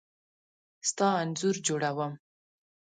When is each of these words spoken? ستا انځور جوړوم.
ستا 0.89 1.07
انځور 1.21 1.55
جوړوم. 1.67 2.13